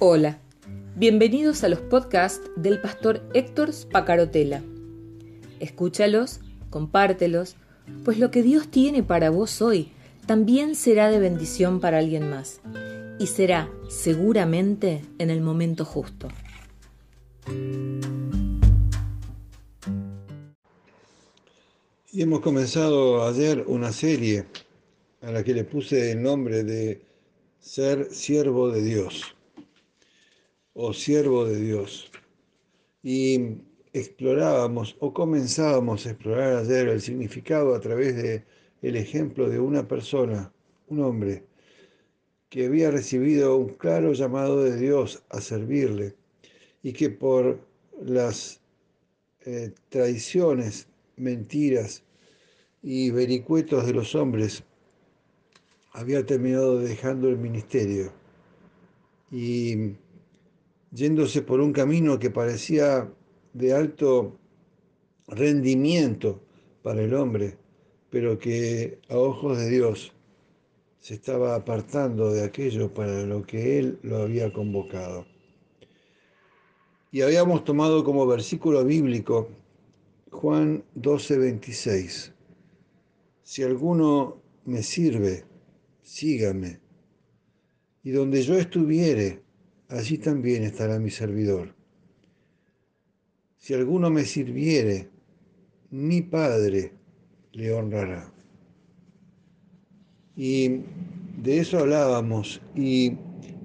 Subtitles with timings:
[0.00, 0.38] Hola,
[0.94, 4.62] bienvenidos a los podcasts del pastor Héctor Spacarotela.
[5.58, 6.38] Escúchalos,
[6.70, 7.56] compártelos,
[8.04, 9.90] pues lo que Dios tiene para vos hoy
[10.24, 12.60] también será de bendición para alguien más
[13.18, 16.28] y será seguramente en el momento justo.
[22.12, 24.44] Y hemos comenzado ayer una serie
[25.22, 27.02] a la que le puse el nombre de
[27.58, 29.34] Ser siervo de Dios
[30.80, 32.08] o siervo de Dios.
[33.02, 33.56] Y
[33.92, 38.44] explorábamos o comenzábamos a explorar ayer el significado a través de
[38.82, 40.52] el ejemplo de una persona,
[40.86, 41.42] un hombre,
[42.48, 46.14] que había recibido un claro llamado de Dios a servirle
[46.84, 47.58] y que por
[48.00, 48.60] las
[49.46, 52.04] eh, traiciones, mentiras
[52.84, 54.62] y vericuetos de los hombres
[55.92, 58.12] había terminado dejando el ministerio
[59.32, 59.96] y
[60.90, 63.12] yéndose por un camino que parecía
[63.52, 64.38] de alto
[65.26, 66.40] rendimiento
[66.82, 67.58] para el hombre,
[68.10, 70.12] pero que a ojos de Dios
[71.00, 75.26] se estaba apartando de aquello para lo que Él lo había convocado.
[77.10, 79.48] Y habíamos tomado como versículo bíblico
[80.30, 82.32] Juan 12, 26.
[83.42, 85.44] Si alguno me sirve,
[86.02, 86.80] sígame.
[88.02, 89.42] Y donde yo estuviere,
[89.88, 91.74] allí también estará mi servidor.
[93.56, 95.08] Si alguno me sirviere,
[95.90, 96.92] mi Padre
[97.52, 98.32] le honrará.
[100.36, 100.82] Y
[101.42, 103.16] de eso hablábamos y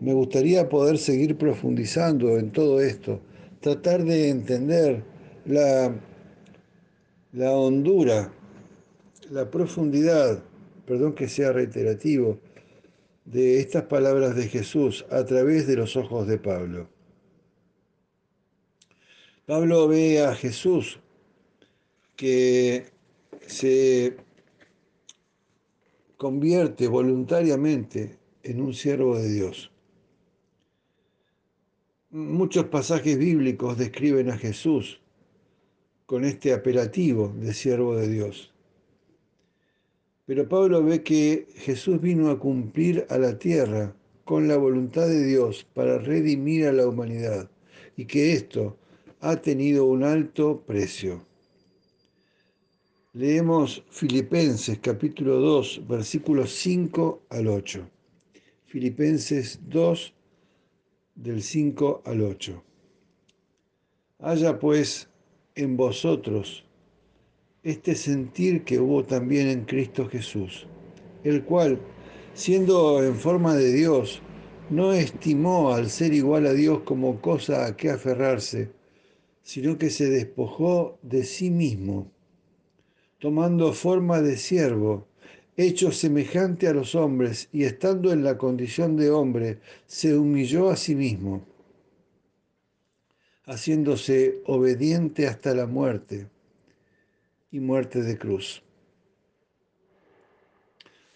[0.00, 3.20] me gustaría poder seguir profundizando en todo esto,
[3.60, 5.02] tratar de entender
[5.46, 5.94] la,
[7.32, 8.32] la hondura,
[9.30, 10.42] la profundidad,
[10.86, 12.38] perdón que sea reiterativo,
[13.30, 16.88] de estas palabras de Jesús a través de los ojos de Pablo.
[19.44, 20.98] Pablo ve a Jesús
[22.16, 22.86] que
[23.46, 24.16] se
[26.16, 29.70] convierte voluntariamente en un siervo de Dios.
[32.10, 35.02] Muchos pasajes bíblicos describen a Jesús
[36.06, 38.54] con este apelativo de siervo de Dios.
[40.28, 43.96] Pero Pablo ve que Jesús vino a cumplir a la tierra
[44.26, 47.50] con la voluntad de Dios para redimir a la humanidad
[47.96, 48.76] y que esto
[49.20, 51.24] ha tenido un alto precio.
[53.14, 57.88] Leemos Filipenses capítulo 2, versículos 5 al 8.
[58.66, 60.12] Filipenses 2,
[61.14, 62.62] del 5 al 8.
[64.18, 65.08] Haya pues
[65.54, 66.67] en vosotros
[67.68, 70.66] este sentir que hubo también en Cristo Jesús,
[71.22, 71.78] el cual,
[72.32, 74.22] siendo en forma de Dios,
[74.70, 78.70] no estimó al ser igual a Dios como cosa a que aferrarse,
[79.42, 82.10] sino que se despojó de sí mismo,
[83.18, 85.06] tomando forma de siervo,
[85.58, 90.76] hecho semejante a los hombres, y estando en la condición de hombre, se humilló a
[90.76, 91.44] sí mismo,
[93.44, 96.28] haciéndose obediente hasta la muerte
[97.50, 98.62] y muerte de cruz.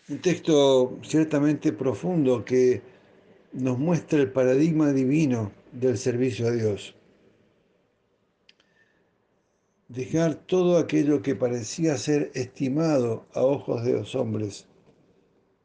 [0.08, 2.82] Un texto ciertamente profundo que
[3.52, 6.94] nos muestra el paradigma divino del servicio a Dios.
[9.88, 14.66] Dejar todo aquello que parecía ser estimado a ojos de los hombres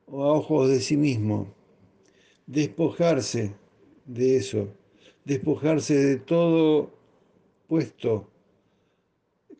[0.05, 1.53] o a ojos de sí mismo.
[2.45, 3.55] Despojarse
[4.05, 4.67] de eso,
[5.25, 6.91] despojarse de todo
[7.67, 8.29] puesto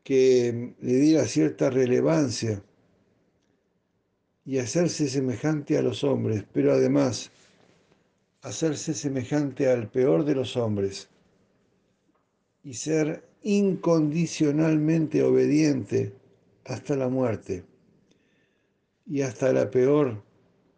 [0.07, 2.63] que le diera cierta relevancia
[4.45, 7.29] y hacerse semejante a los hombres, pero además
[8.41, 11.09] hacerse semejante al peor de los hombres
[12.63, 16.13] y ser incondicionalmente obediente
[16.63, 17.65] hasta la muerte
[19.05, 20.23] y hasta la peor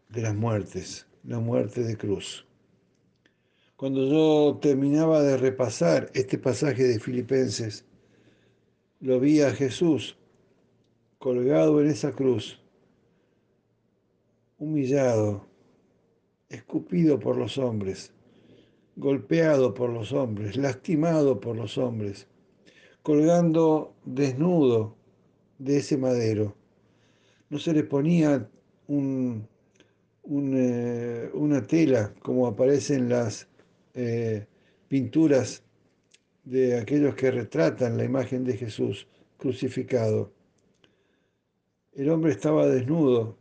[0.09, 2.47] de las muertes, la muerte de cruz.
[3.75, 7.85] Cuando yo terminaba de repasar este pasaje de Filipenses,
[8.99, 10.17] lo vi a Jesús
[11.17, 12.59] colgado en esa cruz,
[14.57, 15.45] humillado,
[16.49, 18.13] escupido por los hombres,
[18.95, 22.27] golpeado por los hombres, lastimado por los hombres,
[23.03, 24.95] colgando desnudo
[25.57, 26.55] de ese madero.
[27.49, 28.49] No se le ponía
[28.87, 29.47] un,
[30.25, 33.47] eh, una tela como aparece en las
[33.93, 34.45] eh,
[34.87, 35.63] pinturas
[36.49, 39.07] de aquellos que retratan la imagen de Jesús
[39.37, 40.33] crucificado.
[41.93, 43.37] El hombre estaba desnudo,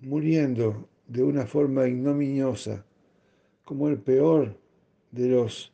[0.00, 2.84] muriendo de una forma ignominiosa,
[3.64, 4.58] como el peor
[5.12, 5.72] de los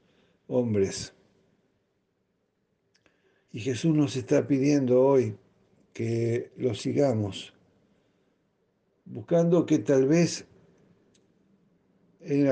[0.49, 1.15] hombres.
[3.51, 5.35] Y Jesús nos está pidiendo hoy
[5.95, 7.55] que lo sigamos,
[9.07, 10.47] buscando que tal vez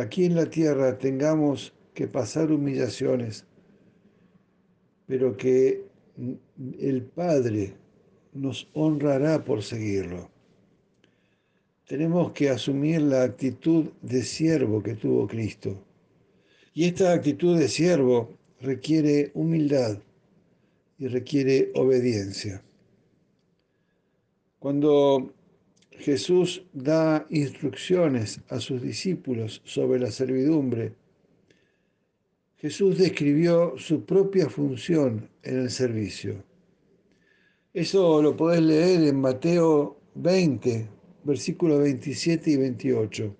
[0.00, 3.46] aquí en la tierra tengamos que pasar humillaciones,
[5.10, 5.82] pero que
[6.78, 7.74] el Padre
[8.32, 10.30] nos honrará por seguirlo.
[11.88, 15.76] Tenemos que asumir la actitud de siervo que tuvo Cristo.
[16.74, 18.30] Y esta actitud de siervo
[18.60, 19.98] requiere humildad
[20.96, 22.62] y requiere obediencia.
[24.60, 25.32] Cuando
[25.90, 30.92] Jesús da instrucciones a sus discípulos sobre la servidumbre,
[32.60, 36.44] Jesús describió su propia función en el servicio.
[37.72, 40.86] Eso lo podés leer en Mateo 20,
[41.24, 43.36] versículos 27 y 28.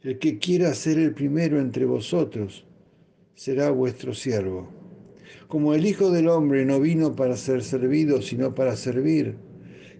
[0.00, 2.66] El que quiera ser el primero entre vosotros
[3.36, 4.68] será vuestro siervo.
[5.46, 9.36] Como el Hijo del Hombre no vino para ser servido, sino para servir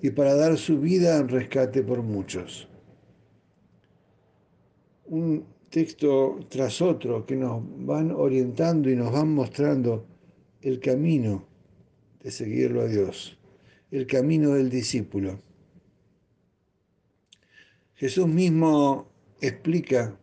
[0.02, 2.68] y para dar su vida en rescate por muchos.
[5.06, 10.06] Un texto tras otro que nos van orientando y nos van mostrando
[10.62, 11.46] el camino
[12.22, 13.38] de seguirlo a Dios,
[13.90, 15.40] el camino del discípulo.
[17.94, 19.10] Jesús mismo
[19.40, 20.18] explica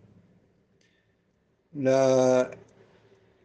[1.73, 2.49] la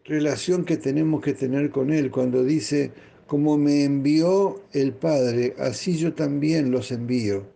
[0.04, 2.92] relación que tenemos que tener con Él cuando dice,
[3.26, 7.46] como me envió el Padre, así yo también los envío.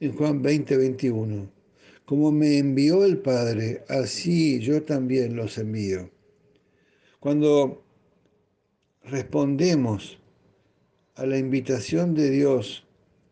[0.00, 1.53] En Juan 20, 21.
[2.04, 6.10] Como me envió el Padre, así yo también los envío.
[7.18, 7.82] Cuando
[9.04, 10.20] respondemos
[11.14, 12.86] a la invitación de Dios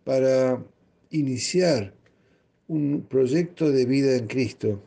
[0.04, 0.64] para
[1.10, 1.94] iniciar
[2.66, 4.82] un proyecto de vida en Cristo,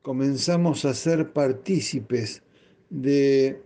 [0.00, 2.42] comenzamos a ser partícipes
[2.90, 3.60] de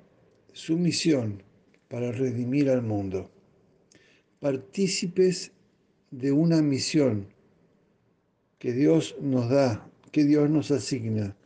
[0.54, 1.42] su misión
[1.88, 3.30] para redimir al mundo,
[4.40, 5.52] partícipes
[6.10, 7.26] de una misión
[8.58, 11.36] que Dios nos da, que Dios nos asigna,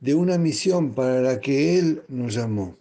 [0.00, 2.76] de una misión para la que Él nos llamó.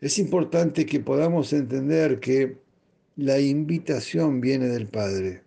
[0.00, 2.58] Es importante que podamos entender que
[3.16, 5.42] la invitación viene del Padre,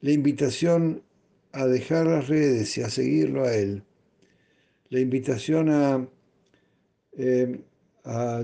[0.00, 1.02] la invitación
[1.52, 3.84] a dejar las redes y a seguirlo a Él
[4.90, 6.06] la invitación a,
[7.12, 7.60] eh,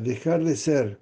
[0.00, 1.00] dejar de ser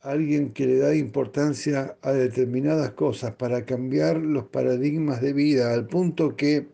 [0.00, 5.86] alguien que le da importancia a determinadas cosas para cambiar los paradigmas de vida al
[5.86, 6.68] punto que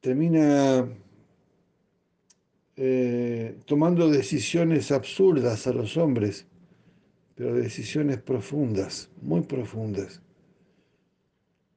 [0.00, 0.88] termina
[2.76, 6.46] eh, tomando decisiones absurdas a los hombres,
[7.34, 10.20] pero decisiones profundas, muy profundas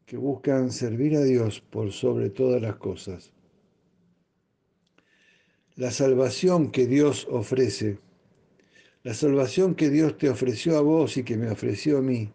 [0.09, 3.31] que buscan servir a Dios por sobre todas las cosas.
[5.75, 7.99] La salvación que Dios ofrece,
[9.03, 12.31] la salvación que Dios te ofreció a vos y que me ofreció a mí,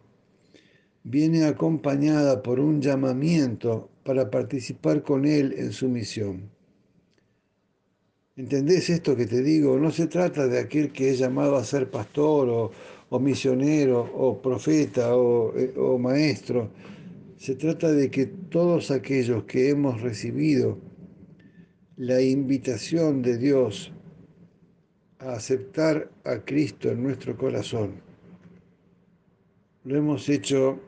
[1.02, 6.50] viene acompañada por un llamamiento para participar con Él en su misión.
[8.36, 9.78] ¿Entendés esto que te digo?
[9.78, 12.72] No se trata de aquel que es llamado a ser pastor
[13.10, 16.70] o, misionero o profeta eh, o maestro
[17.44, 20.78] se trata de que todos aquellos que hemos recibido
[21.96, 23.92] la invitación de Dios
[25.32, 28.02] aceptar a Cristo en nuestro corazón,
[29.84, 30.80] lo hemos hecho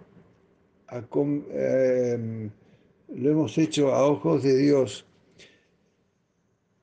[1.52, 2.50] em,
[3.14, 5.06] lo hemos hecho a ojos de Dios,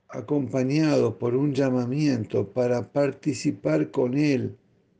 [0.10, 4.56] acompañado por un llamamiento para participar con Él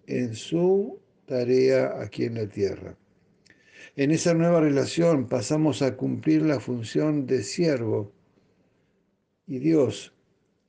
[0.08, 2.98] en su tarea aquí en la tierra.
[3.96, 8.12] En esa nueva relación pasamos a cumplir la función de siervo
[9.46, 10.14] y Dios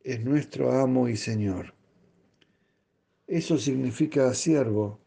[0.05, 1.75] es nuestro amo y Señor.
[3.27, 5.01] Eso significa siervo.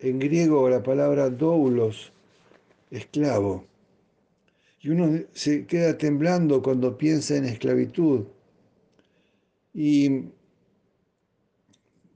[0.00, 2.12] En griego la palabra doulos,
[2.90, 3.64] esclavo.
[4.80, 8.24] Y uno se queda temblando cuando piensa en esclavitud.
[9.72, 10.24] Y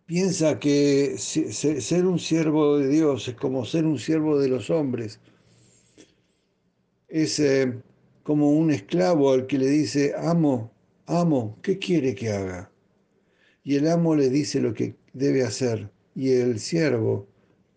[0.06, 5.20] piensa que ser un siervo de Dios es como ser un siervo de los hombres.
[7.06, 7.80] Es eh,
[8.24, 10.73] como un esclavo al que le dice, amo,
[11.06, 12.70] amo, ¿qué quiere que haga?
[13.62, 17.26] Y el amo le dice lo que debe hacer y el siervo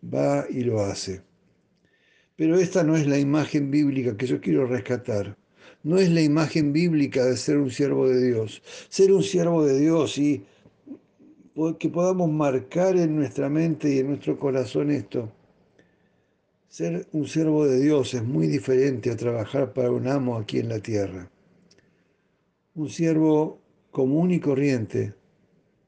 [0.03, 1.21] va y lo hace.
[2.35, 5.35] Pero esta no es la imagen bíblica que yo quiero rescatar.
[5.83, 8.61] No es la imagen bíblica de ser un siervo de Dios.
[8.89, 10.43] Ser un siervo de Dios y
[11.79, 15.31] que podamos marcar en nuestra mente y en nuestro corazón esto.
[16.67, 20.69] Ser un siervo de Dios es muy diferente a trabajar para un amo aquí en
[20.69, 21.31] la tierra.
[22.77, 25.15] Un siervo común y corriente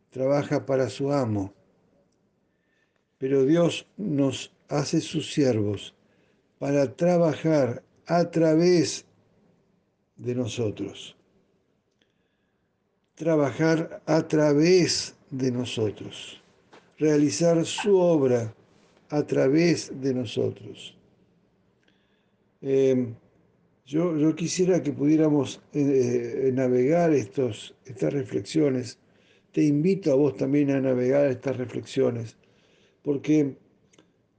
[0.10, 1.53] trabaja para su amo,
[3.19, 5.93] pero Dios nos hace sus siervos
[6.58, 9.05] para trabajar a través
[10.17, 11.15] de nosotros.
[13.13, 16.41] Trabajar a través de nosotros.
[16.98, 18.51] Realizar su obra
[19.10, 20.98] a través de nosotros.
[22.63, 23.13] Eh,
[23.89, 29.00] yo, quisiera que pudiéramos eh, eh, navegar estos, estas reflexiones.
[29.51, 32.38] Te invito a vos también a navegar estas reflexiones,
[33.01, 33.55] porque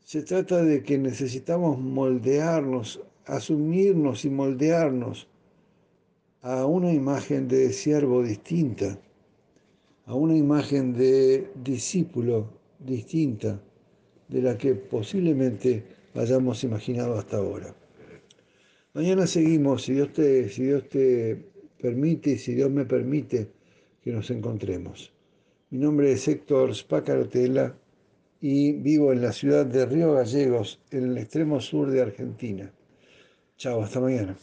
[0.04, 5.26] se trata de que necesitamos moldearnos, asumirnos y moldearnos
[6.42, 9.00] a una imagen de siervo distinta,
[10.06, 12.46] a una imagen de discípulo
[12.78, 13.60] distinta
[14.28, 15.82] de la que posiblemente
[16.14, 17.74] hayamos imaginado hasta ahora.
[18.92, 21.36] Mañana seguimos, si Dios te, si Dios te
[21.80, 23.48] permite y si Dios me permite
[24.02, 25.12] que nos encontremos.
[25.70, 27.76] Mi nombre es Héctor Spacarotela
[28.40, 32.72] y vivo en la ciudad de Río Gallegos, en el extremo sur de Argentina.
[33.56, 34.36] Chao, hasta mañana.